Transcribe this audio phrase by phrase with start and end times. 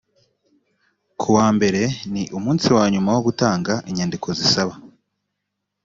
[1.19, 4.73] ku wa mbere ni umunsi wa nyuma wo gutanga inyandiko zisaba